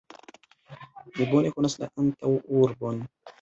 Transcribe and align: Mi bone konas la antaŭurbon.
Mi 1.17 1.27
bone 1.33 1.51
konas 1.59 1.77
la 1.83 1.91
antaŭurbon. 2.05 3.05